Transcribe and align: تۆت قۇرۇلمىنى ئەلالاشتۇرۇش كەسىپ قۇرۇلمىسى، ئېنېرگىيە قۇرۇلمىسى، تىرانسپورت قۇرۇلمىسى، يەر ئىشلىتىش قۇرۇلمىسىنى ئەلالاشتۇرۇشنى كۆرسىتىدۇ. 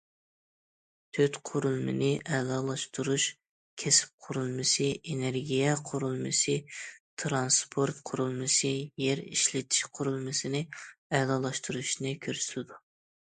تۆت 1.15 1.35
قۇرۇلمىنى 1.49 2.07
ئەلالاشتۇرۇش 2.37 3.25
كەسىپ 3.83 4.23
قۇرۇلمىسى، 4.27 4.87
ئېنېرگىيە 5.11 5.75
قۇرۇلمىسى، 5.89 6.55
تىرانسپورت 7.23 7.99
قۇرۇلمىسى، 8.11 8.71
يەر 9.07 9.21
ئىشلىتىش 9.27 9.83
قۇرۇلمىسىنى 9.99 10.63
ئەلالاشتۇرۇشنى 11.19 12.15
كۆرسىتىدۇ. 12.27 12.81